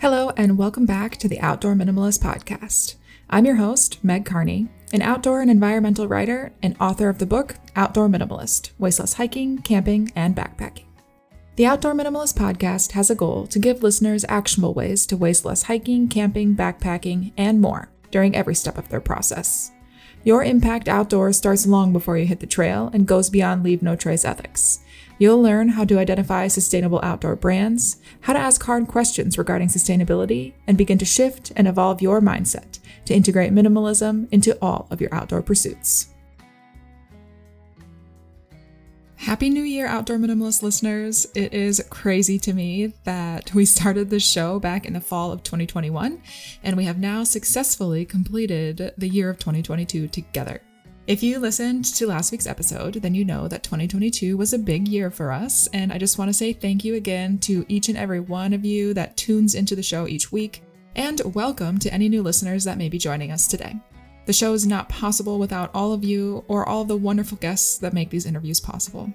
[0.00, 2.94] Hello, and welcome back to the Outdoor Minimalist Podcast.
[3.28, 7.56] I'm your host, Meg Carney, an outdoor and environmental writer and author of the book
[7.76, 10.86] Outdoor Minimalist Wasteless Hiking, Camping, and Backpacking.
[11.56, 15.64] The Outdoor Minimalist Podcast has a goal to give listeners actionable ways to waste less
[15.64, 19.70] hiking, camping, backpacking, and more during every step of their process.
[20.24, 23.96] Your impact outdoors starts long before you hit the trail and goes beyond leave no
[23.96, 24.80] trace ethics.
[25.20, 30.54] You'll learn how to identify sustainable outdoor brands, how to ask hard questions regarding sustainability,
[30.66, 35.14] and begin to shift and evolve your mindset to integrate minimalism into all of your
[35.14, 36.14] outdoor pursuits.
[39.16, 41.26] Happy New Year, Outdoor Minimalist listeners.
[41.34, 45.42] It is crazy to me that we started this show back in the fall of
[45.42, 46.22] 2021,
[46.62, 50.62] and we have now successfully completed the year of 2022 together.
[51.10, 54.86] If you listened to last week's episode, then you know that 2022 was a big
[54.86, 57.98] year for us, and I just want to say thank you again to each and
[57.98, 60.62] every one of you that tunes into the show each week,
[60.94, 63.74] and welcome to any new listeners that may be joining us today.
[64.26, 67.92] The show is not possible without all of you or all the wonderful guests that
[67.92, 69.12] make these interviews possible.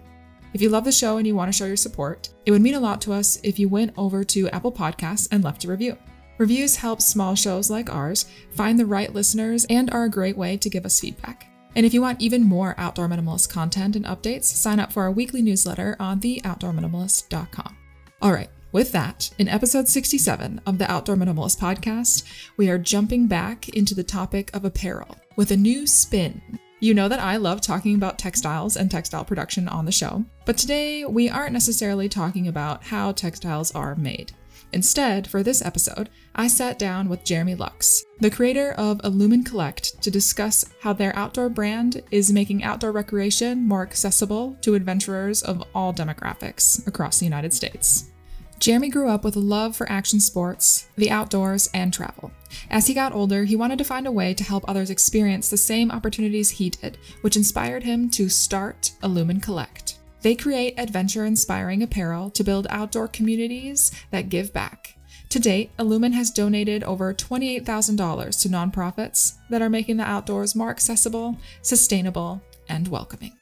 [0.53, 2.75] If you love the show and you want to show your support, it would mean
[2.75, 5.97] a lot to us if you went over to Apple Podcasts and left a review.
[6.39, 10.57] Reviews help small shows like ours find the right listeners and are a great way
[10.57, 11.54] to give us feedback.
[11.75, 15.11] And if you want even more Outdoor Minimalist content and updates, sign up for our
[15.11, 17.77] weekly newsletter on theoutdoorminimalist.com.
[18.21, 22.23] All right, with that, in episode 67 of the Outdoor Minimalist podcast,
[22.55, 26.41] we are jumping back into the topic of apparel with a new spin.
[26.79, 30.57] You know that I love talking about textiles and textile production on the show, but
[30.57, 34.31] today we aren't necessarily talking about how textiles are made.
[34.75, 40.01] Instead, for this episode, I sat down with Jeremy Lux, the creator of Illumin Collect,
[40.01, 45.63] to discuss how their outdoor brand is making outdoor recreation more accessible to adventurers of
[45.73, 48.11] all demographics across the United States.
[48.59, 52.31] Jeremy grew up with a love for action sports, the outdoors, and travel.
[52.69, 55.55] As he got older, he wanted to find a way to help others experience the
[55.55, 59.94] same opportunities he did, which inspired him to start Illumin Collect.
[60.25, 64.97] They create adventure inspiring apparel to build outdoor communities that give back.
[65.29, 70.71] To date, Illumin has donated over $28,000 to nonprofits that are making the outdoors more
[70.71, 73.37] accessible, sustainable, and welcoming.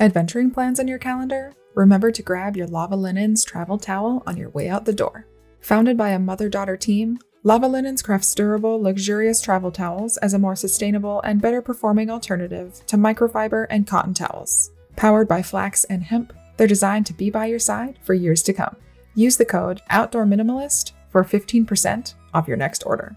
[0.00, 1.52] Adventuring plans on your calendar?
[1.74, 5.26] Remember to grab your Lava Linens travel towel on your way out the door.
[5.60, 10.38] Founded by a mother daughter team, Lava Linens crafts durable, luxurious travel towels as a
[10.38, 14.72] more sustainable and better performing alternative to microfiber and cotton towels.
[14.94, 18.52] Powered by flax and hemp, they're designed to be by your side for years to
[18.52, 18.76] come.
[19.14, 23.16] Use the code Outdoor Minimalist for 15% off your next order.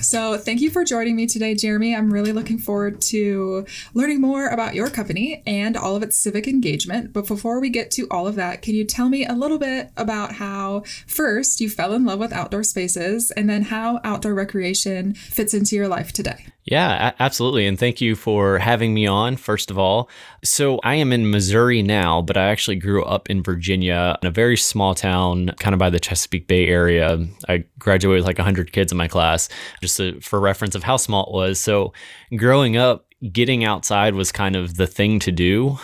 [0.00, 1.94] So, thank you for joining me today, Jeremy.
[1.94, 6.46] I'm really looking forward to learning more about your company and all of its civic
[6.46, 7.12] engagement.
[7.12, 9.90] But before we get to all of that, can you tell me a little bit
[9.96, 15.14] about how first you fell in love with outdoor spaces and then how outdoor recreation
[15.14, 16.46] fits into your life today?
[16.70, 17.66] Yeah, absolutely.
[17.66, 20.10] And thank you for having me on, first of all.
[20.44, 24.30] So, I am in Missouri now, but I actually grew up in Virginia in a
[24.30, 27.26] very small town, kind of by the Chesapeake Bay area.
[27.48, 29.48] I graduated with like 100 kids in my class,
[29.80, 31.58] just for reference of how small it was.
[31.58, 31.94] So,
[32.36, 35.78] growing up, getting outside was kind of the thing to do.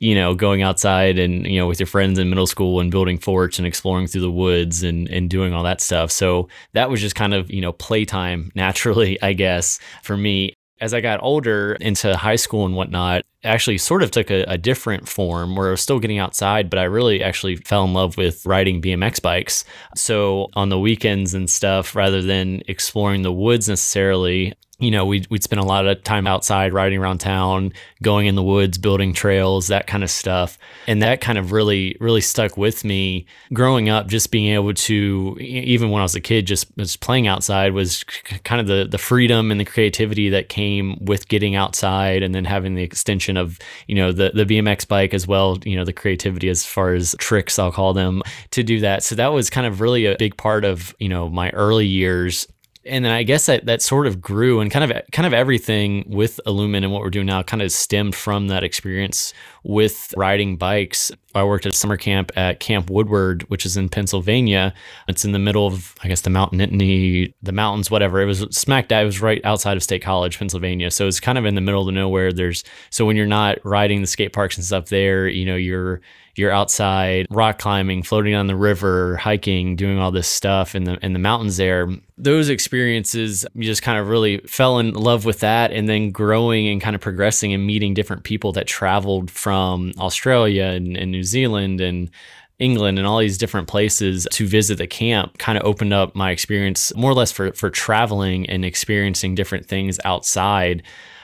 [0.00, 3.18] You know, going outside and, you know, with your friends in middle school and building
[3.18, 6.10] forts and exploring through the woods and, and doing all that stuff.
[6.10, 10.54] So that was just kind of, you know, playtime naturally, I guess, for me.
[10.80, 14.56] As I got older into high school and whatnot, actually sort of took a, a,
[14.56, 18.16] different form where I was still getting outside, but I really actually fell in love
[18.16, 19.66] with riding BMX bikes.
[19.94, 25.26] So on the weekends and stuff, rather than exploring the woods necessarily, you know, we'd,
[25.30, 29.12] we'd spend a lot of time outside riding around town, going in the woods, building
[29.12, 30.58] trails, that kind of stuff.
[30.86, 35.36] And that kind of really, really stuck with me growing up, just being able to,
[35.40, 36.66] even when I was a kid, just,
[37.00, 38.04] playing outside was
[38.44, 42.44] kind of the, the freedom and the creativity that came with getting outside and then
[42.44, 45.92] having the extension of, you know, the, the BMX bike as well, you know, the
[45.92, 49.02] creativity as far as tricks, I'll call them, to do that.
[49.02, 52.46] So that was kind of really a big part of, you know, my early years
[52.90, 56.04] and then I guess that that sort of grew and kind of kind of everything
[56.08, 60.56] with Illumin and what we're doing now kind of stemmed from that experience with riding
[60.56, 61.12] bikes.
[61.34, 64.74] I worked at summer camp at Camp Woodward, which is in Pennsylvania.
[65.06, 68.20] It's in the middle of, I guess, the Mount Nittany, the mountains, whatever.
[68.20, 69.02] It was smack dab.
[69.02, 70.90] It was right outside of State College, Pennsylvania.
[70.90, 72.32] So it's kind of in the middle of nowhere.
[72.32, 76.00] There's so when you're not riding the skate parks and stuff there, you know, you're
[76.36, 80.98] you're outside rock climbing, floating on the river, hiking, doing all this stuff in the
[81.04, 81.88] in the mountains there.
[82.16, 86.68] Those experiences you just kind of really fell in love with that and then growing
[86.68, 91.22] and kind of progressing and meeting different people that traveled from Australia and, and New
[91.22, 92.10] Zealand and
[92.58, 96.30] England and all these different places to visit the camp kind of opened up my
[96.30, 100.82] experience more or less for for traveling and experiencing different things outside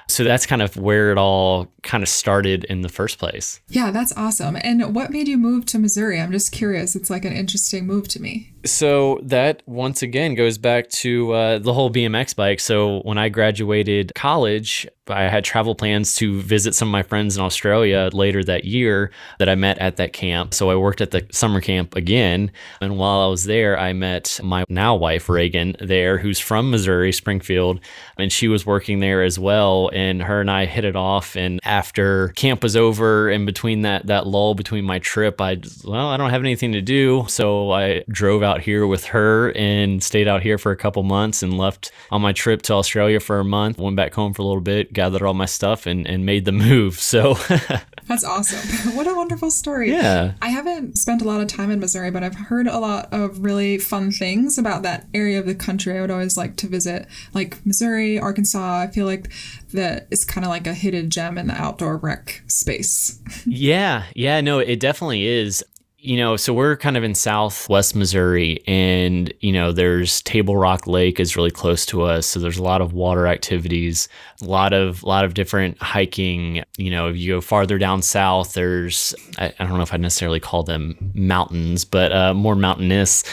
[0.08, 3.61] so that's kind of where it all kind of started in the first place.
[3.69, 4.56] Yeah, that's awesome.
[4.62, 6.20] And what made you move to Missouri?
[6.20, 6.94] I'm just curious.
[6.94, 8.52] It's like an interesting move to me.
[8.64, 12.61] So that once again goes back to uh, the whole BMX bike.
[12.61, 17.37] So when I graduated college, I had travel plans to visit some of my friends
[17.37, 20.55] in Australia later that year that I met at that camp.
[20.55, 22.50] So I worked at the summer camp again.
[22.81, 27.12] And while I was there, I met my now wife, Reagan, there, who's from Missouri,
[27.12, 27.81] Springfield.
[28.19, 29.91] And she was working there as well.
[29.93, 31.37] And her and I hit it off.
[31.37, 36.09] And after camp was over, and between that, that lull between my trip, I, well,
[36.09, 37.25] I don't have anything to do.
[37.29, 41.43] So I drove out here with her and stayed out here for a couple months
[41.43, 44.44] and left on my trip to Australia for a month, went back home for a
[44.44, 46.99] little bit gathered all my stuff and, and made the move.
[46.99, 47.35] So
[48.09, 48.57] that's awesome.
[48.97, 49.91] What a wonderful story.
[49.91, 50.33] Yeah.
[50.41, 53.41] I haven't spent a lot of time in Missouri, but I've heard a lot of
[53.41, 55.99] really fun things about that area of the country.
[55.99, 58.81] I would always like to visit, like Missouri, Arkansas.
[58.81, 59.31] I feel like
[59.73, 63.21] that is kind of like a hidden gem in the outdoor rec space.
[63.47, 64.05] yeah.
[64.15, 64.41] Yeah.
[64.41, 65.63] No, it definitely is
[66.06, 70.87] you know, so we're kind of in southwest Missouri, and you know, there's Table Rock
[70.87, 74.08] Lake is really close to us, so there's a lot of water activities,
[74.41, 76.62] a lot of a lot of different hiking.
[76.79, 79.97] You know, if you go farther down south, there's I, I don't know if I
[79.97, 83.25] necessarily call them mountains, but uh, more mountainous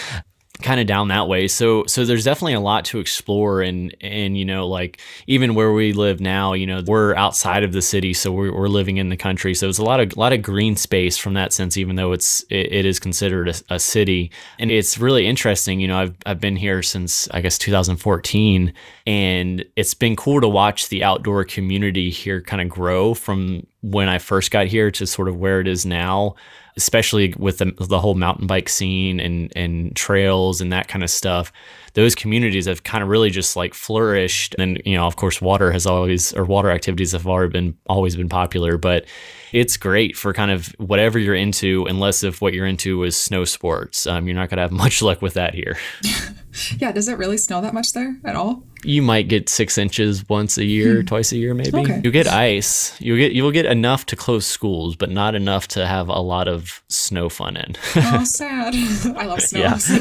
[0.62, 1.48] kind of down that way.
[1.48, 5.74] So so there's definitely a lot to explore and and you know like even where
[5.74, 9.10] we live now, you know, we're outside of the city, so we're, we're living in
[9.10, 9.56] the country.
[9.56, 12.12] So it's a lot of a lot of green space from that sense, even though
[12.12, 14.32] it's it, it is considered a, a, city.
[14.60, 15.80] And it's really interesting.
[15.80, 18.74] You know, I've I've been here since I guess 2014,
[19.08, 24.08] and it's been cool to watch the outdoor community here kind of grow from when
[24.08, 26.36] I first got here to sort of where it is now
[26.78, 31.10] especially with the, the whole mountain bike scene and and trails and that kind of
[31.10, 31.52] stuff
[31.94, 35.72] those communities have kind of really just like flourished and you know of course water
[35.72, 39.06] has always or water activities have already been always been popular but
[39.52, 43.46] it's great for kind of whatever you're into unless if what you're into is snow
[43.46, 45.78] sports um, you're not going to have much luck with that here
[46.78, 50.28] yeah does it really snow that much there at all you might get six inches
[50.30, 51.06] once a year, hmm.
[51.06, 51.78] twice a year, maybe.
[51.78, 52.02] Okay.
[52.04, 53.00] You get ice.
[53.00, 56.20] You get you will get enough to close schools, but not enough to have a
[56.20, 57.76] lot of snow fun in.
[57.96, 58.76] oh, sad.
[59.18, 59.62] I love snow.
[59.62, 59.78] Yeah.
[59.78, 60.00] So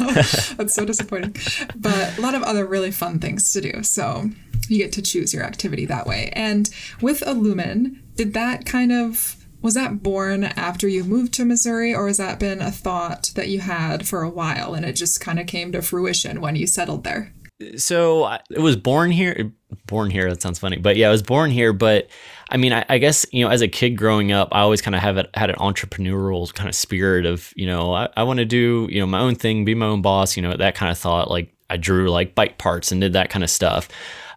[0.55, 1.37] that's so disappointing.
[1.83, 3.83] But a lot of other really fun things to do.
[3.83, 4.31] So
[4.69, 6.31] you get to choose your activity that way.
[6.35, 6.71] And
[7.01, 12.09] with Illumin, did that kind of was that born after you moved to Missouri, or
[12.09, 15.39] has that been a thought that you had for a while and it just kind
[15.39, 17.33] of came to fruition when you settled there?
[17.77, 19.53] so it was born here.
[19.87, 20.29] Born here.
[20.29, 21.73] That sounds funny, but yeah, I was born here.
[21.73, 22.09] But
[22.51, 24.95] I mean, I, I guess you know, as a kid growing up, I always kind
[24.95, 28.39] of have it, had an entrepreneurial kind of spirit of you know, I, I want
[28.39, 30.37] to do you know my own thing, be my own boss.
[30.37, 31.31] You know, that kind of thought.
[31.31, 33.89] Like I drew like bike parts and did that kind of stuff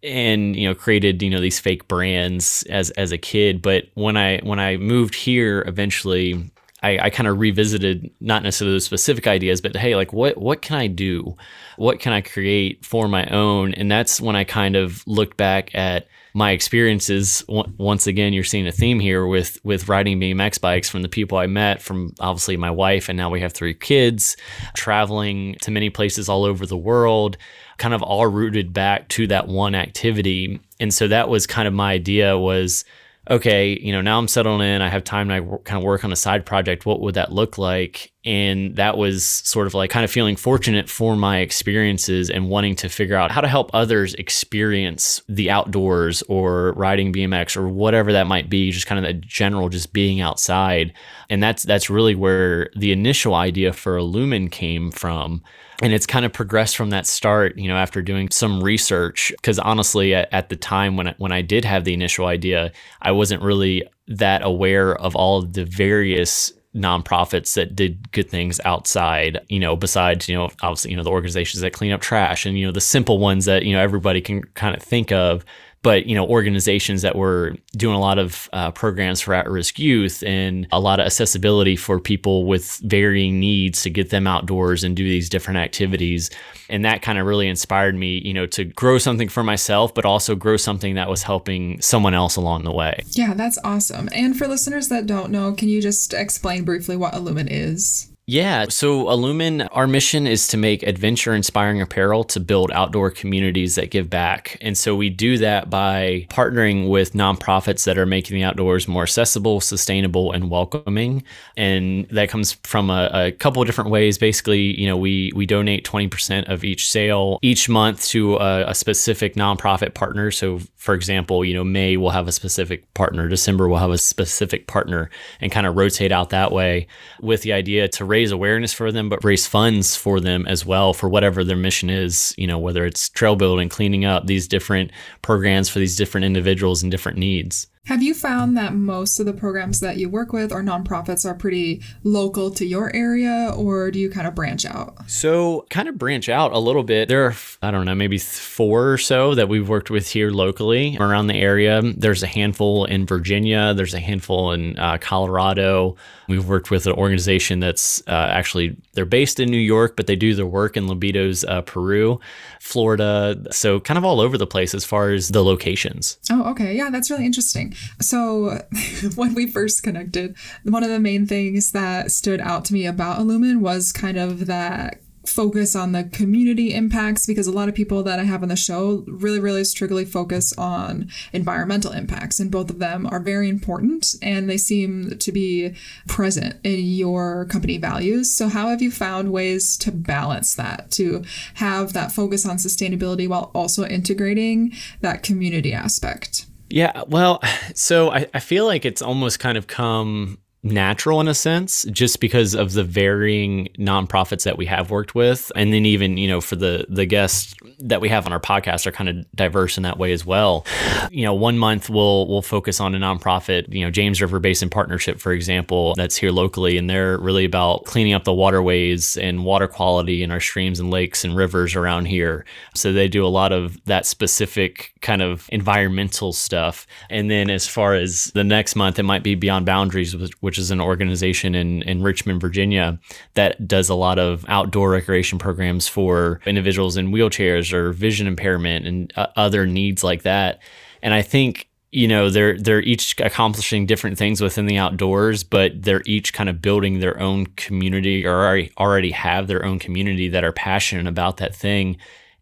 [0.03, 4.15] and you know created you know these fake brands as as a kid but when
[4.17, 6.51] i when i moved here eventually
[6.83, 10.61] I, I kind of revisited not necessarily the specific ideas, but hey, like what what
[10.61, 11.35] can I do?
[11.77, 13.73] What can I create for my own?
[13.73, 17.45] And that's when I kind of looked back at my experiences.
[17.47, 21.37] Once again, you're seeing a theme here with with riding BMX bikes from the people
[21.37, 24.35] I met, from obviously my wife, and now we have three kids,
[24.73, 27.37] traveling to many places all over the world,
[27.77, 30.59] kind of all rooted back to that one activity.
[30.77, 32.83] And so that was kind of my idea was
[33.29, 36.11] okay, you know, now I'm settled in, I have time to kind of work on
[36.11, 36.85] a side project.
[36.85, 38.11] What would that look like?
[38.23, 42.75] And that was sort of like kind of feeling fortunate for my experiences and wanting
[42.77, 48.11] to figure out how to help others experience the outdoors or riding BMX or whatever
[48.11, 50.93] that might be, just kind of that general, just being outside.
[51.29, 55.41] And that's that's really where the initial idea for Illumin came from
[55.81, 59.59] and it's kind of progressed from that start you know after doing some research because
[59.59, 63.11] honestly at, at, the time when I, when I did have the initial idea I
[63.11, 69.39] wasn't really that aware of all of the various nonprofits that did good things outside
[69.47, 72.57] you know besides you know obviously you know the organizations that clean up trash and
[72.57, 75.45] you know the simple ones that you know everybody can kind of think of
[75.85, 80.23] but you know organizations that were doing a lot of uh, programs for at-risk youth
[80.23, 84.95] and a lot of accessibility for people with varying needs to get them outdoors and
[84.95, 86.31] do these different activities.
[86.69, 90.05] And that kind of really inspired me you know to grow something for myself but
[90.05, 93.03] also grow something that was helping someone else along the way.
[93.11, 94.09] Yeah that's awesome.
[94.11, 98.65] And for listeners that don't know can you just explain briefly what illumin is yeah.
[98.69, 103.91] So, Illumin, our mission is to make adventure inspiring apparel to build outdoor communities that
[103.91, 104.57] give back.
[104.61, 109.03] And so, we do that by partnering with nonprofits that are making the outdoors more
[109.03, 111.23] accessible, sustainable, and welcoming.
[111.55, 114.17] And that comes from a, a couple of different ways.
[114.17, 118.73] Basically, you know, we, we donate 20% of each sale each month to a, a
[118.73, 120.31] specific nonprofit partner.
[120.31, 123.97] So, for example, you know, May will have a specific partner, December will have a
[123.97, 125.09] specific partner,
[125.41, 126.87] and kind of rotate out that way
[127.21, 130.93] with the idea to raise awareness for them, but raise funds for them as well
[130.93, 134.89] for whatever their mission is, you know, whether it's trail building, cleaning up, these different
[135.21, 137.67] programs for these different individuals and different needs.
[137.85, 141.35] Have you found that most of the programs that you work with or nonprofits are
[141.35, 145.07] pretty local to your area, or do you kind of branch out?
[145.07, 147.09] So, kind of branch out a little bit.
[147.09, 150.97] There are, I don't know, maybe four or so that we've worked with here locally
[150.99, 151.79] around the area.
[151.95, 155.95] There's a handful in Virginia, there's a handful in uh, Colorado.
[156.27, 160.15] We've worked with an organization that's uh, actually they're based in New York, but they
[160.15, 162.19] do their work in Lobitos, uh, Peru,
[162.59, 163.39] Florida.
[163.51, 166.17] So kind of all over the place as far as the locations.
[166.31, 167.74] Oh, okay, yeah, that's really interesting.
[168.01, 168.61] So
[169.15, 173.19] when we first connected, one of the main things that stood out to me about
[173.19, 178.03] Illumin was kind of that focus on the community impacts because a lot of people
[178.03, 182.69] that I have on the show really, really strictly focus on environmental impacts, and both
[182.69, 185.73] of them are very important and they seem to be
[186.07, 188.31] present in your company values.
[188.31, 191.23] So, how have you found ways to balance that, to
[191.55, 196.45] have that focus on sustainability while also integrating that community aspect?
[196.69, 197.41] Yeah, well,
[197.75, 202.19] so I, I feel like it's almost kind of come natural in a sense just
[202.19, 205.51] because of the varying nonprofits that we have worked with.
[205.55, 208.87] And then even you know for the the guests that we have on our podcast
[208.87, 210.65] are kind of diverse in that way as well.
[211.11, 214.69] You know one month we'll we'll focus on a nonprofit you know James River Basin
[214.69, 216.77] Partnership for example that's here locally.
[216.77, 220.89] And they're really about cleaning up the waterways and water quality in our streams and
[220.89, 222.43] lakes and rivers around here.
[222.73, 226.87] So they do a lot of that specific kind of environmental stuff.
[227.11, 230.61] And then as far as the next month it might be Beyond Boundaries which which
[230.61, 232.97] is an organization in, in Richmond, Virginia,
[233.33, 238.87] that does a lot of outdoor recreation programs for individuals in wheelchairs or vision impairment
[238.87, 240.61] and uh, other needs like that.
[241.01, 245.71] And I think you know they're they're each accomplishing different things within the outdoors but
[245.81, 250.27] they're each kind of building their own community or already already have their own community
[250.27, 251.95] that are passionate about that thing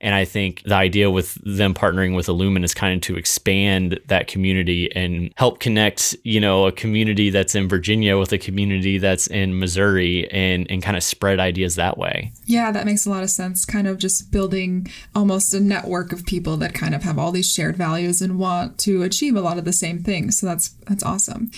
[0.03, 4.01] and I think the idea with them partnering with Illumin is kind of to expand
[4.07, 8.97] that community and help connect, you know, a community that's in Virginia with a community
[8.97, 12.33] that's in Missouri and, and kind of spread ideas that way.
[12.45, 13.63] Yeah, that makes a lot of sense.
[13.63, 17.49] Kind of just building almost a network of people that kind of have all these
[17.49, 20.37] shared values and want to achieve a lot of the same things.
[20.37, 21.49] So that's that's awesome.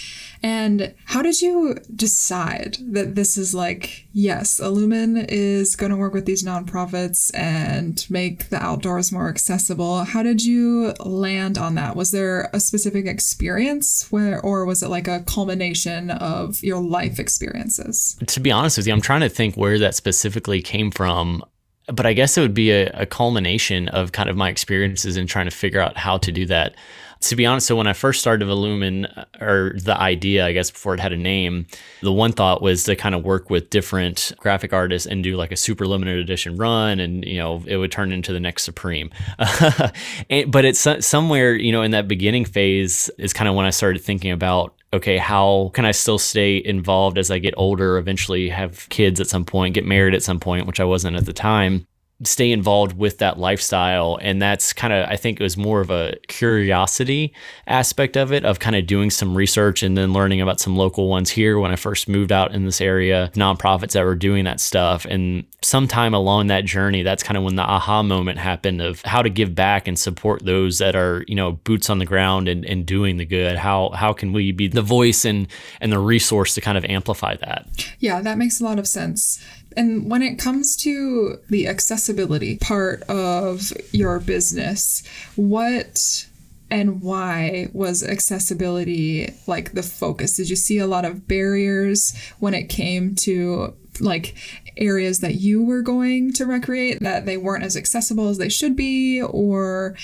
[0.46, 6.14] And how did you decide that this is like, yes, Illumin is going to work
[6.14, 10.04] with these nonprofits and make the outdoors more accessible?
[10.04, 11.96] How did you land on that?
[11.96, 17.18] Was there a specific experience where, or was it like a culmination of your life
[17.18, 18.16] experiences?
[18.28, 21.44] To be honest with you, I'm trying to think where that specifically came from
[21.88, 25.28] but I guess it would be a, a, culmination of kind of my experiences in
[25.28, 26.74] trying to figure out how to do that
[27.22, 30.72] to be honest, so when I first started Illumin, uh, or the idea, I guess
[30.72, 31.68] before it had a name,
[32.02, 35.52] the one thought was to kind of work with different graphic artists and do like
[35.52, 39.10] a super limited edition run, and you know it would turn into the next Supreme.
[40.30, 43.72] and, but it's somewhere, you know, in that beginning phase is kind of when I
[43.72, 48.48] started thinking about okay, how can I still stay involved as I get older, eventually
[48.48, 51.34] have kids at some point, get married at some point, which I wasn't at the
[51.34, 51.86] time
[52.24, 54.18] stay involved with that lifestyle.
[54.22, 57.34] And that's kind of i think it was more of a curiosity
[57.68, 61.10] aspect of it of kind of doing some research and then learning about some local
[61.10, 64.60] ones here when i first moved out in this area nonprofits that were doing that
[64.60, 65.06] stuff.
[65.06, 69.22] And sometime along that journey that's kind of when the aha moment happened of how
[69.22, 72.66] to give back and support those that are you know boots on the ground and,
[72.66, 73.58] and doing the good.
[73.58, 75.48] How how can we be the voice and
[75.82, 77.68] and the resource to kind of amplify that?
[78.00, 79.44] Yeah that makes a lot of sense
[79.76, 85.04] and when it comes to the accessibility part of your business,
[85.36, 86.28] what
[86.70, 90.38] and why was accessibility like the focus?
[90.38, 94.36] Did you see a lot of barriers when it came to like
[94.78, 98.76] areas that you were going to recreate that they weren't as accessible as they should
[98.76, 99.22] be?
[99.22, 99.96] Or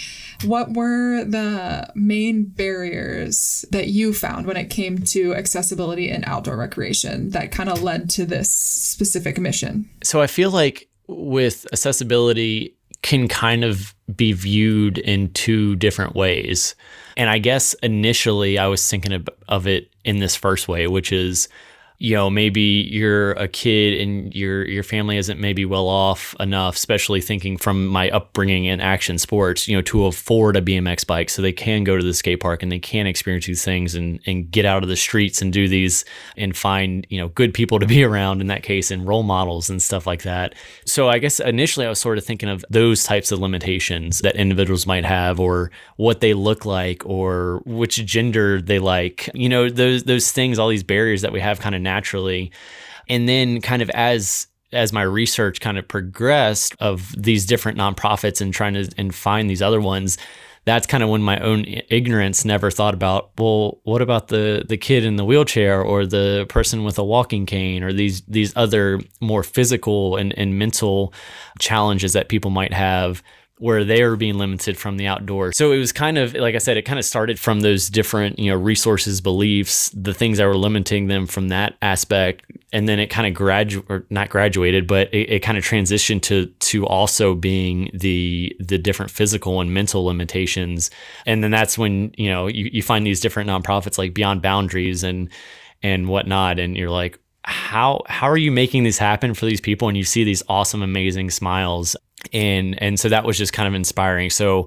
[0.46, 6.58] what were the main barriers that you found when it came to accessibility and outdoor
[6.58, 9.90] recreation that kind of led to this specific mission?
[10.04, 16.76] So I feel like with accessibility can kind of be viewed in two different ways.
[17.18, 21.12] And I guess initially I was thinking of, of it in this first way, which
[21.12, 21.48] is
[22.02, 26.76] you know maybe you're a kid and your your family isn't maybe well off enough
[26.76, 31.30] especially thinking from my upbringing in action sports you know to afford a BMX bike
[31.30, 34.20] so they can go to the skate park and they can experience these things and
[34.26, 36.04] and get out of the streets and do these
[36.38, 39.70] and find you know good people to be around in that case and role models
[39.70, 40.56] and stuff like that.
[40.86, 44.36] So i guess initially i was sort of thinking of those types of limitations that
[44.36, 49.70] individuals might have or what they look like or which gender they like you know
[49.70, 52.52] those those things all these barriers that we have kind of naturally.
[53.10, 58.40] And then kind of as as my research kind of progressed of these different nonprofits
[58.40, 60.18] and trying to and find these other ones,
[60.64, 64.78] that's kind of when my own ignorance never thought about well what about the the
[64.78, 69.00] kid in the wheelchair or the person with a walking cane or these these other
[69.20, 71.14] more physical and, and mental
[71.60, 73.24] challenges that people might have
[73.62, 75.56] where they are being limited from the outdoors.
[75.56, 78.40] So it was kind of like I said, it kind of started from those different,
[78.40, 82.44] you know, resources, beliefs, the things that were limiting them from that aspect.
[82.74, 86.24] And then it kind of gradu or not graduated, but it, it kind of transitioned
[86.24, 90.90] to to also being the the different physical and mental limitations.
[91.28, 95.04] And then that's when, you know, you, you find these different nonprofits like Beyond Boundaries
[95.04, 95.30] and
[95.84, 96.58] and whatnot.
[96.58, 100.04] And you're like, how how are you making this happen for these people and you
[100.04, 101.96] see these awesome amazing smiles
[102.34, 104.30] and and so that was just kind of inspiring.
[104.30, 104.66] So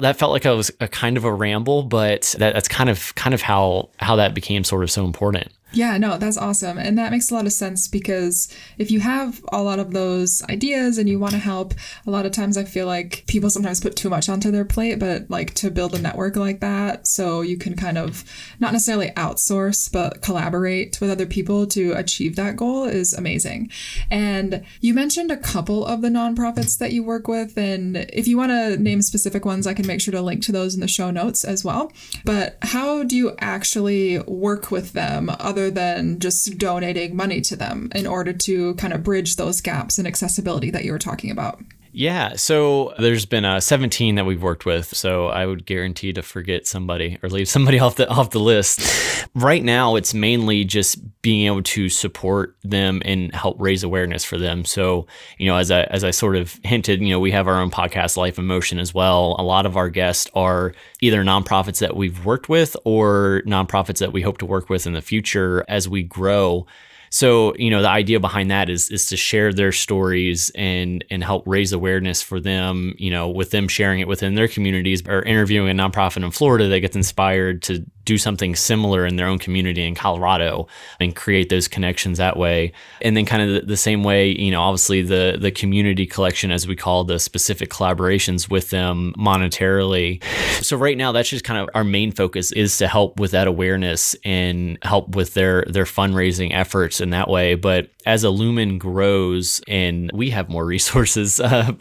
[0.00, 3.14] that felt like it was a kind of a ramble but that, that's kind of
[3.14, 6.78] kind of how how that became sort of so important yeah, no, that's awesome.
[6.78, 8.48] And that makes a lot of sense because
[8.78, 11.74] if you have a lot of those ideas and you want to help,
[12.06, 14.98] a lot of times I feel like people sometimes put too much onto their plate,
[14.98, 18.24] but like to build a network like that so you can kind of
[18.58, 23.70] not necessarily outsource, but collaborate with other people to achieve that goal is amazing.
[24.10, 27.56] And you mentioned a couple of the nonprofits that you work with.
[27.56, 30.52] And if you want to name specific ones, I can make sure to link to
[30.52, 31.92] those in the show notes as well.
[32.24, 37.90] But how do you actually work with them other than just donating money to them
[37.92, 41.60] in order to kind of bridge those gaps in accessibility that you were talking about.
[41.92, 46.22] Yeah, so there's been uh, 17 that we've worked with, so I would guarantee to
[46.22, 49.26] forget somebody or leave somebody off the off the list.
[49.34, 54.38] right now, it's mainly just being able to support them and help raise awareness for
[54.38, 54.64] them.
[54.64, 57.60] So, you know, as I as I sort of hinted, you know, we have our
[57.60, 59.34] own podcast, Life in Motion, as well.
[59.40, 64.12] A lot of our guests are either nonprofits that we've worked with or nonprofits that
[64.12, 66.66] we hope to work with in the future as we grow.
[67.12, 71.24] So, you know, the idea behind that is is to share their stories and and
[71.24, 75.22] help raise awareness for them, you know, with them sharing it within their communities or
[75.22, 79.38] interviewing a nonprofit in Florida that gets inspired to do something similar in their own
[79.38, 80.66] community in Colorado
[80.98, 82.72] and create those connections that way.
[83.02, 86.50] And then kind of the, the, same way, you know, obviously the the community collection
[86.50, 90.22] as we call the specific collaborations with them monetarily.
[90.62, 93.46] So right now that's just kind of our main focus is to help with that
[93.46, 97.54] awareness and help with their their fundraising efforts in that way.
[97.54, 101.72] But as Illumin grows and we have more resources uh,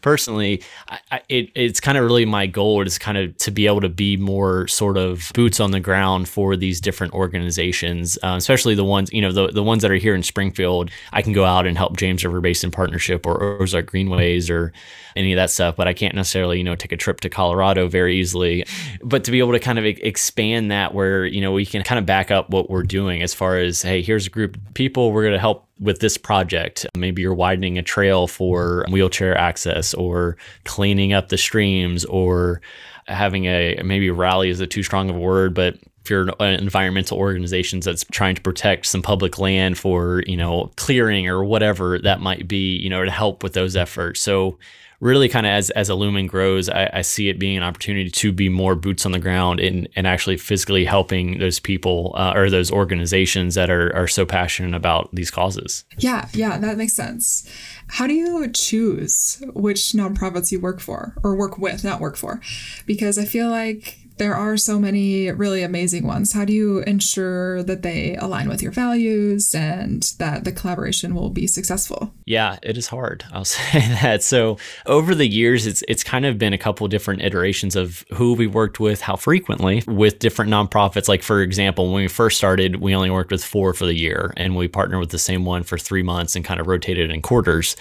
[0.00, 0.62] personally,
[1.10, 3.88] I, it, it's kind of really my goal is kind of to be able to
[3.88, 8.84] be more sort of boots on the ground for these different organizations, uh, especially the
[8.84, 10.90] ones, you know, the, the ones that are here in Springfield.
[11.12, 14.72] I can go out and help James River Basin Partnership or Ozark Greenways or
[15.16, 17.88] any of that stuff, but I can't necessarily, you know, take a trip to Colorado
[17.88, 18.64] very easily.
[19.02, 21.98] But to be able to kind of expand that where, you know, we can kind
[21.98, 25.12] of back up what we're doing as far as, hey, here's a group of people,
[25.12, 26.86] we're going to help with this project.
[26.96, 32.60] Maybe you're widening a trail for wheelchair access or cleaning up the streams or
[33.06, 36.54] having a maybe rally is a too strong of a word, but if you're an
[36.54, 41.98] environmental organizations that's trying to protect some public land for you know clearing or whatever
[41.98, 44.20] that might be, you know, to help with those efforts.
[44.20, 44.58] So
[45.00, 48.32] really kind of as as Illumin grows, I, I, see it being an opportunity to
[48.32, 52.50] be more boots on the ground and and actually physically helping those people uh, or
[52.50, 55.84] those organizations that are are so passionate about these causes.
[55.98, 57.48] Yeah, yeah, that makes sense.
[57.88, 62.40] How do you choose which nonprofits you work for or work with, not work for?
[62.86, 66.34] Because I feel like there are so many really amazing ones.
[66.34, 71.30] How do you ensure that they align with your values and that the collaboration will
[71.30, 72.12] be successful?
[72.26, 73.24] Yeah, it is hard.
[73.32, 74.22] I'll say that.
[74.22, 78.34] So over the years, it's it's kind of been a couple different iterations of who
[78.34, 81.08] we worked with, how frequently with different nonprofits.
[81.08, 84.34] Like for example, when we first started, we only worked with four for the year,
[84.36, 87.22] and we partnered with the same one for three months and kind of rotated in
[87.22, 87.74] quarters.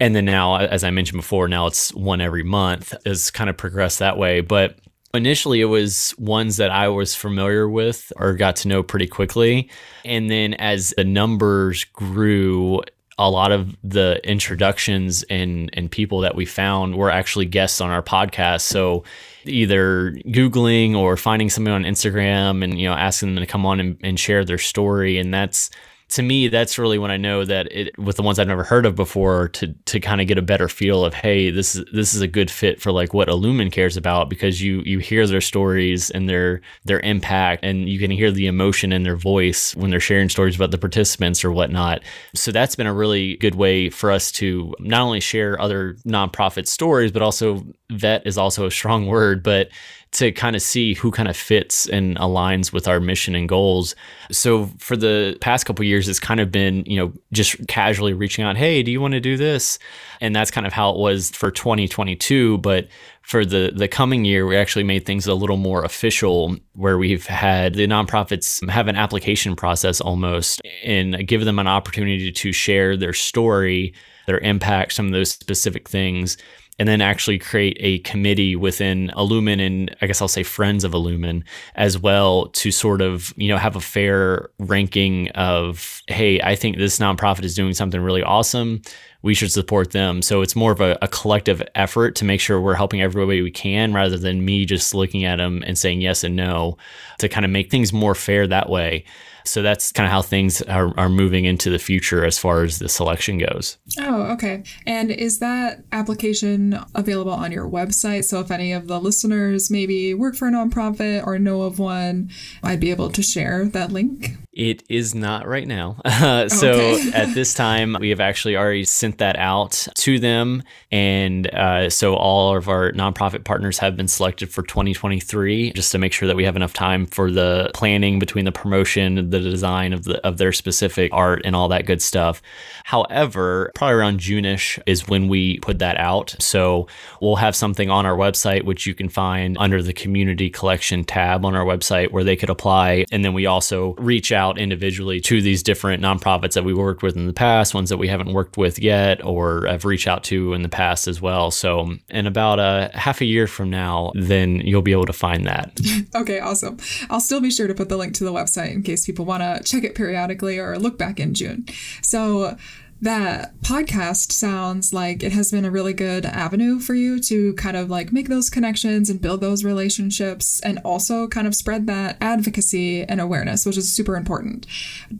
[0.00, 2.92] And then now, as I mentioned before, now it's one every month.
[3.06, 4.76] Has kind of progressed that way, but
[5.16, 9.70] Initially, it was ones that I was familiar with or got to know pretty quickly.
[10.04, 12.82] And then as the numbers grew,
[13.18, 17.90] a lot of the introductions and, and people that we found were actually guests on
[17.90, 18.60] our podcast.
[18.60, 19.04] So
[19.44, 23.80] either Googling or finding somebody on Instagram and, you know, asking them to come on
[23.80, 25.18] and, and share their story.
[25.18, 25.70] And that's,
[26.08, 28.86] to me, that's really when I know that it, with the ones I've never heard
[28.86, 32.14] of before, to to kind of get a better feel of, hey, this is this
[32.14, 35.40] is a good fit for like what Illumin cares about because you you hear their
[35.40, 39.90] stories and their their impact, and you can hear the emotion in their voice when
[39.90, 42.02] they're sharing stories about the participants or whatnot.
[42.34, 46.68] So that's been a really good way for us to not only share other nonprofit
[46.68, 49.70] stories, but also vet is also a strong word, but
[50.16, 53.94] to kind of see who kind of fits and aligns with our mission and goals.
[54.30, 58.42] So for the past couple years, it's kind of been, you know, just casually reaching
[58.42, 59.78] out, hey, do you want to do this?
[60.22, 62.56] And that's kind of how it was for 2022.
[62.58, 62.88] But
[63.20, 67.26] for the the coming year, we actually made things a little more official, where we've
[67.26, 72.96] had the nonprofits have an application process almost, and give them an opportunity to share
[72.96, 73.92] their story,
[74.26, 76.38] their impact, some of those specific things
[76.78, 80.92] and then actually create a committee within Illumin and I guess I'll say friends of
[80.92, 81.42] Illumin
[81.74, 86.76] as well to sort of, you know, have a fair ranking of, hey, I think
[86.76, 88.82] this nonprofit is doing something really awesome.
[89.22, 90.20] We should support them.
[90.22, 93.50] So it's more of a, a collective effort to make sure we're helping everybody we
[93.50, 96.76] can rather than me just looking at them and saying yes and no
[97.18, 99.04] to kind of make things more fair that way.
[99.46, 102.78] So that's kind of how things are, are moving into the future as far as
[102.78, 103.78] the selection goes.
[103.98, 104.62] Oh, okay.
[104.86, 108.24] And is that application available on your website?
[108.24, 112.30] So if any of the listeners maybe work for a nonprofit or know of one,
[112.62, 114.36] I'd be able to share that link.
[114.56, 115.96] It is not right now.
[116.02, 117.12] Uh, so okay.
[117.14, 120.62] at this time, we have actually already sent that out to them.
[120.90, 125.98] And uh, so all of our nonprofit partners have been selected for 2023 just to
[125.98, 129.92] make sure that we have enough time for the planning between the promotion, the design
[129.92, 132.42] of, the, of their specific art, and all that good stuff.
[132.84, 136.34] However, probably around June-ish is when we put that out.
[136.38, 136.86] So
[137.20, 141.44] we'll have something on our website, which you can find under the community collection tab
[141.44, 143.04] on our website where they could apply.
[143.10, 147.16] And then we also reach out individually to these different nonprofits that we worked with
[147.16, 150.52] in the past, ones that we haven't worked with yet, or have reached out to
[150.52, 151.50] in the past as well.
[151.50, 155.46] So, in about a half a year from now, then you'll be able to find
[155.46, 155.78] that.
[156.14, 156.78] okay, awesome.
[157.10, 159.42] I'll still be sure to put the link to the website in case people want
[159.42, 161.66] to check it periodically or look back in June.
[162.02, 162.56] So,
[163.00, 167.76] that podcast sounds like it has been a really good avenue for you to kind
[167.76, 172.16] of like make those connections and build those relationships and also kind of spread that
[172.20, 174.66] advocacy and awareness, which is super important.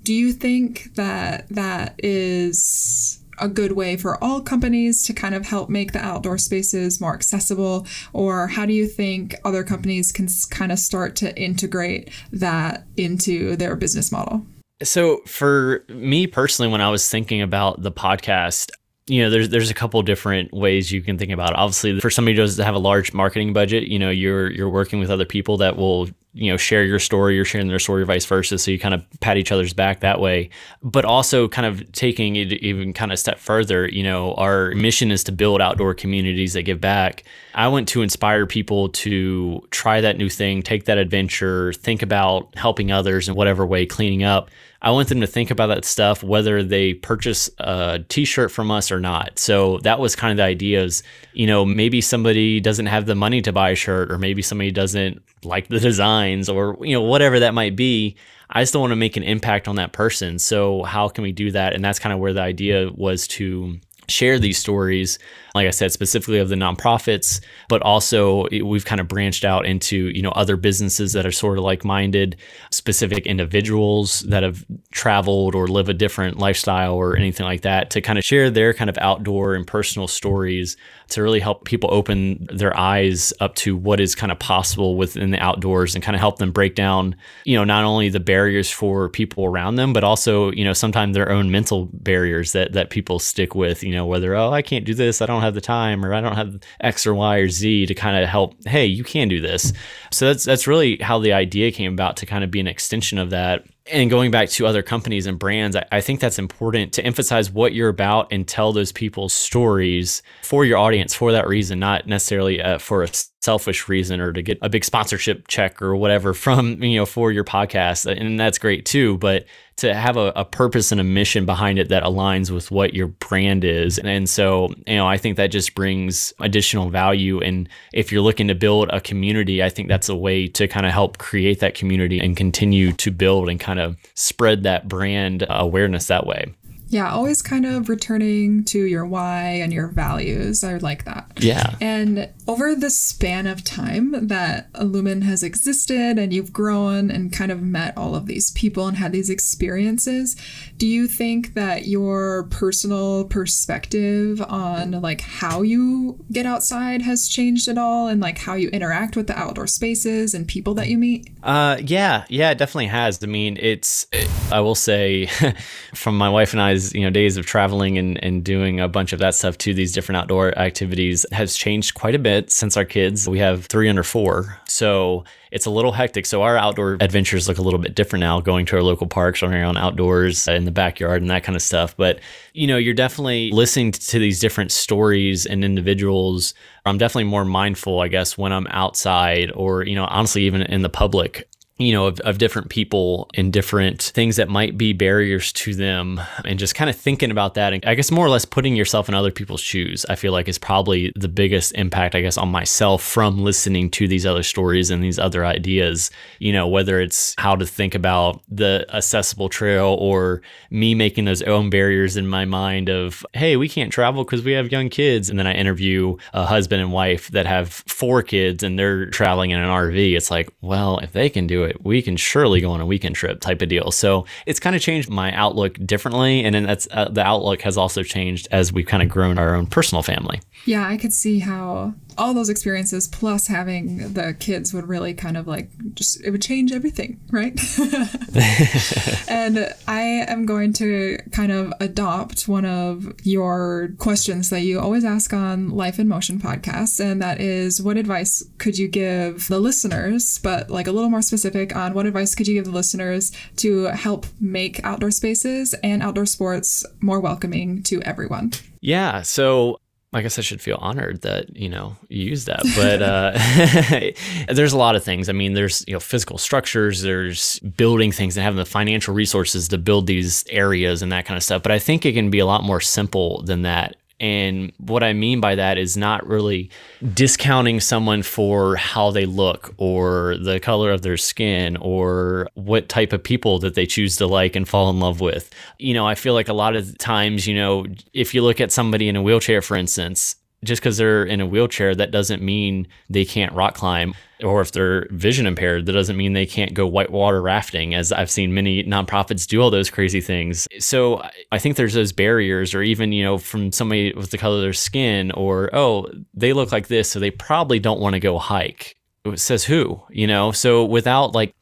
[0.03, 5.47] Do you think that that is a good way for all companies to kind of
[5.47, 7.87] help make the outdoor spaces more accessible?
[8.13, 13.57] Or how do you think other companies can kind of start to integrate that into
[13.57, 14.45] their business model?
[14.83, 18.71] So for me personally, when I was thinking about the podcast,
[19.07, 21.57] you know, there's there's a couple different ways you can think about it.
[21.57, 24.99] Obviously, for somebody who does have a large marketing budget, you know, you're you're working
[24.99, 28.27] with other people that will you know share your story you're sharing their story vice
[28.27, 28.59] versa.
[28.59, 30.51] So you kind of pat each other's back that way.
[30.83, 35.11] But also kind of taking it even kind of step further you know our mission
[35.11, 37.25] is to build outdoor communities that give back.
[37.55, 42.55] I want to inspire people to try that new thing take that adventure think about
[42.57, 44.51] helping others in whatever way cleaning up
[44.83, 48.93] I want them to think about that stuff, whether they purchase a t-shirt from us
[48.93, 49.39] or not.
[49.39, 53.15] So that was kind of the idea is, you know, maybe somebody doesn't have the
[53.15, 57.03] money to buy a shirt or maybe somebody doesn't like the designs or you know
[57.03, 58.17] whatever that might be.
[58.51, 60.39] I still want to make an impact on that person.
[60.39, 61.73] So how can we do that?
[61.73, 65.19] And that's kind of where the idea was to share these stories
[65.55, 70.09] like i said specifically of the nonprofits but also we've kind of branched out into
[70.09, 72.37] you know other businesses that are sort of like-minded
[72.71, 78.01] specific individuals that have traveled or live a different lifestyle or anything like that to
[78.01, 80.77] kind of share their kind of outdoor and personal stories
[81.09, 85.31] to really help people open their eyes up to what is kind of possible within
[85.31, 87.15] the outdoors and kind of help them break down,
[87.45, 91.15] you know, not only the barriers for people around them, but also, you know, sometimes
[91.15, 94.85] their own mental barriers that that people stick with, you know, whether oh, I can't
[94.85, 97.49] do this, I don't have the time or I don't have X or Y or
[97.49, 99.73] Z to kind of help, hey, you can do this.
[100.11, 103.19] So that's that's really how the idea came about to kind of be an extension
[103.19, 106.93] of that and going back to other companies and brands, I, I, think that's important
[106.95, 111.47] to emphasize what you're about and tell those people's stories for your audience for that
[111.47, 113.09] reason, not necessarily uh, for a
[113.47, 117.31] selfish reason or to get a big sponsorship check or whatever from, you know, for
[117.31, 118.05] your podcast.
[118.05, 119.17] Uh, and that's great too.
[119.19, 122.93] But to have a, a purpose and a mission behind it that aligns with what
[122.93, 123.99] your brand is.
[123.99, 127.41] And, and so, you know, I think that just brings additional value.
[127.41, 130.87] And if you're looking to build a community, I think that's a way to kind
[130.87, 135.47] of help create that community and continue to build and kind of spread that brand
[135.49, 136.53] awareness that way.
[136.89, 140.63] Yeah, always kind of returning to your why and your values.
[140.63, 141.33] I like that.
[141.39, 141.75] Yeah.
[141.81, 147.51] And over the span of time that Illumin has existed and you've grown and kind
[147.51, 150.37] of met all of these people and had these experiences,
[150.77, 157.67] do you think that your personal perspective on like how you get outside has changed
[157.67, 160.99] at all and like how you interact with the outdoor spaces and people that you
[160.99, 161.31] meet?
[161.43, 163.23] Uh yeah, yeah, it definitely has.
[163.23, 165.27] I mean, it's it, I will say
[165.95, 169.13] from my wife and I you know days of traveling and, and doing a bunch
[169.13, 172.85] of that stuff to these different outdoor activities has changed quite a bit since our
[172.85, 173.29] kids.
[173.29, 176.27] We have three under four, so it's a little hectic.
[176.27, 179.43] So our outdoor adventures look a little bit different now, going to our local parks,
[179.43, 181.97] running around outdoors uh, in the backyard and that kind of stuff.
[181.97, 182.21] But
[182.53, 186.55] you know, you're definitely listening to these different stories and individuals.
[186.85, 190.83] I'm definitely more mindful, I guess, when I'm outside or you know, honestly, even in
[190.83, 195.53] the public you know, of, of different people and different things that might be barriers
[195.53, 197.75] to them and just kind of thinking about that.
[197.75, 200.49] And I guess more or less putting yourself in other people's shoes, I feel like
[200.49, 204.91] is probably the biggest impact, I guess, on myself from listening to these other stories
[204.91, 209.99] and these other ideas, you know, whether it's how to think about the accessible trail
[210.01, 214.43] or me making those own barriers in my mind of, hey, we can't travel because
[214.43, 215.29] we have young kids.
[215.29, 219.51] And then I interview a husband and wife that have four kids and they're traveling
[219.51, 220.17] in an RV.
[220.17, 222.87] It's like, well, if they can do it, it, we can surely go on a
[222.87, 223.91] weekend trip type of deal.
[223.91, 226.45] So it's kind of changed my outlook differently.
[226.45, 229.55] And then that's uh, the outlook has also changed as we've kind of grown our
[229.55, 230.41] own personal family.
[230.65, 235.37] Yeah, I could see how all those experiences plus having the kids would really kind
[235.37, 237.59] of like just it would change everything right
[239.29, 245.05] and i am going to kind of adopt one of your questions that you always
[245.05, 249.59] ask on life in motion podcast and that is what advice could you give the
[249.59, 253.33] listeners but like a little more specific on what advice could you give the listeners
[253.57, 259.81] to help make outdoor spaces and outdoor sports more welcoming to everyone yeah so
[260.13, 262.63] I guess I should feel honored that you know you use that.
[262.75, 263.03] But
[264.49, 265.29] uh, there's a lot of things.
[265.29, 269.69] I mean, there's you know physical structures, there's building things and having the financial resources
[269.69, 271.63] to build these areas and that kind of stuff.
[271.63, 273.97] But I think it can be a lot more simple than that.
[274.19, 276.71] And what I mean by that is not really
[277.13, 283.13] discounting someone for how they look or the color of their skin or what type
[283.13, 285.51] of people that they choose to like and fall in love with.
[285.79, 288.73] You know, I feel like a lot of times, you know, if you look at
[288.73, 292.89] somebody in a wheelchair, for instance, just because they're in a wheelchair, that doesn't mean
[293.09, 294.15] they can't rock climb.
[294.43, 298.31] Or if they're vision impaired, that doesn't mean they can't go whitewater rafting, as I've
[298.31, 300.69] seen many nonprofits do all those crazy things.
[300.79, 304.57] So I think there's those barriers, or even, you know, from somebody with the color
[304.57, 308.21] of their skin, or, oh, they look like this, so they probably don't want to
[308.21, 308.97] go hike.
[309.25, 310.53] It says who, you know?
[310.53, 311.55] So without like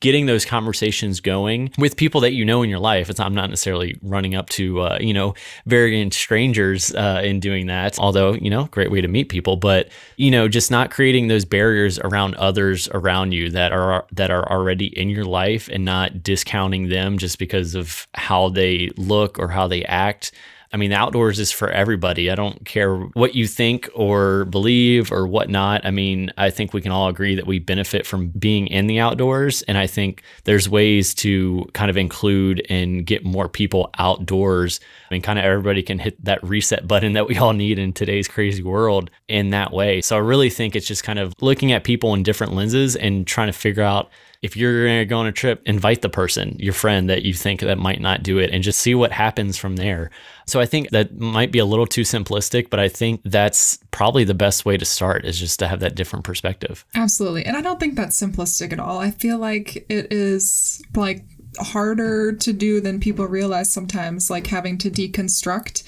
[0.00, 3.08] getting those conversations going with people that you know in your life.
[3.10, 5.34] It's I'm not necessarily running up to uh, you know
[5.66, 7.98] variant strangers uh, in doing that.
[7.98, 11.44] Although you know, great way to meet people, but you know, just not creating those
[11.44, 16.22] barriers around others around you that are that are already in your life and not
[16.22, 20.32] discounting them just because of how they look or how they act.
[20.72, 22.30] I mean, the outdoors is for everybody.
[22.30, 25.84] I don't care what you think or believe or whatnot.
[25.84, 29.00] I mean, I think we can all agree that we benefit from being in the
[29.00, 29.62] outdoors.
[29.62, 34.78] And I think there's ways to kind of include and get more people outdoors.
[35.10, 37.92] I mean, kind of everybody can hit that reset button that we all need in
[37.92, 40.00] today's crazy world in that way.
[40.00, 43.26] So I really think it's just kind of looking at people in different lenses and
[43.26, 44.08] trying to figure out
[44.42, 47.34] if you're going to go on a trip, invite the person, your friend that you
[47.34, 50.10] think that might not do it, and just see what happens from there.
[50.46, 54.24] So I think that might be a little too simplistic, but I think that's probably
[54.24, 56.86] the best way to start is just to have that different perspective.
[56.94, 57.44] Absolutely.
[57.44, 58.98] And I don't think that's simplistic at all.
[58.98, 61.22] I feel like it is like
[61.58, 65.82] harder to do than people realize sometimes, like having to deconstruct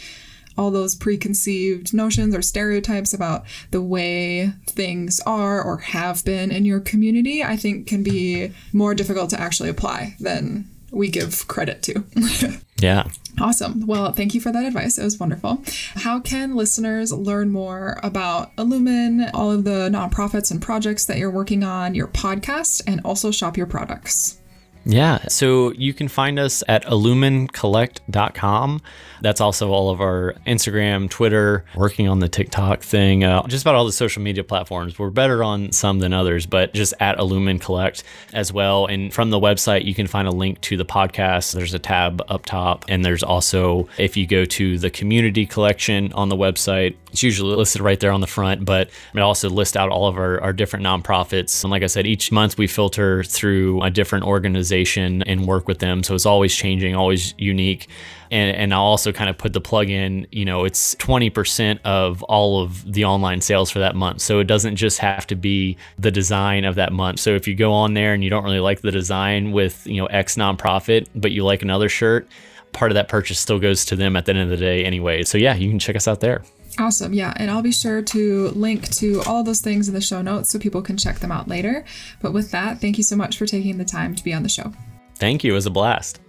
[0.57, 6.65] all those preconceived notions or stereotypes about the way things are or have been in
[6.65, 11.83] your community, I think can be more difficult to actually apply than we give credit
[11.83, 12.05] to.
[12.81, 13.09] yeah.
[13.41, 13.87] Awesome.
[13.87, 14.99] Well, thank you for that advice.
[14.99, 15.63] It was wonderful.
[15.95, 21.31] How can listeners learn more about Illumin, all of the nonprofits and projects that you're
[21.31, 24.42] working on, your podcast, and also shop your products?
[24.85, 25.27] Yeah.
[25.29, 28.83] So you can find us at illumincollect.com.
[29.21, 33.77] That's also all of our Instagram, Twitter, working on the TikTok thing, uh, just about
[33.77, 34.99] all the social media platforms.
[34.99, 38.87] We're better on some than others, but just at Illumin Collect as well.
[38.87, 41.53] And from the website, you can find a link to the podcast.
[41.53, 42.85] There's a tab up top.
[42.89, 47.55] And there's also, if you go to the community collection on the website, it's usually
[47.55, 50.53] listed right there on the front, but it also lists out all of our, our
[50.55, 51.63] different nonprofits.
[51.63, 55.79] And like I said, each month we filter through a different organization and work with
[55.79, 56.03] them.
[56.03, 57.89] So it's always changing, always unique.
[58.31, 62.23] And, and I'll also kind of put the plug in, you know, it's 20% of
[62.23, 64.23] all of the online sales for that month.
[64.23, 67.21] So it doesn't just have to be the design of that month.
[67.21, 69.99] So if you go on there and you don't really like the design with, you
[69.99, 72.27] know, X nonprofit, but you like another shirt,
[72.73, 75.25] part of that purchase still goes to them at the end of the day anyway.
[75.25, 76.43] So yeah, you can check us out there.
[76.79, 77.13] Awesome.
[77.13, 77.35] Yeah.
[77.37, 80.59] And I'll be sure to link to all those things in the show notes so
[80.59, 81.85] people can check them out later.
[82.21, 84.49] But with that, thank you so much for taking the time to be on the
[84.49, 84.73] show.
[85.17, 85.53] Thank you.
[85.53, 86.21] It was a blast.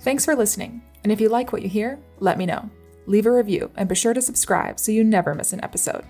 [0.00, 0.82] Thanks for listening.
[1.02, 2.70] And if you like what you hear, let me know.
[3.06, 6.04] Leave a review and be sure to subscribe so you never miss an episode.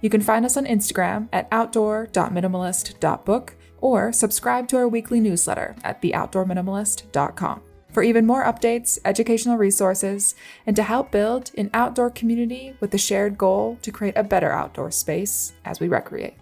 [0.00, 6.02] You can find us on Instagram at outdoor.minimalist.book or subscribe to our weekly newsletter at
[6.02, 10.34] theoutdoorminimalist.com for even more updates, educational resources,
[10.66, 14.50] and to help build an outdoor community with the shared goal to create a better
[14.50, 16.34] outdoor space as we recreate.